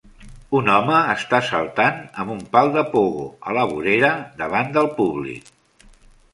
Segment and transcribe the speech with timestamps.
[0.59, 5.57] Un home està saltant amb un pal de pogo a la vorera davant del públic.